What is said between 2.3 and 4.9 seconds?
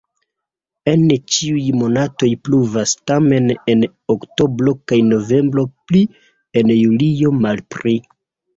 pluvas, tamen en oktobro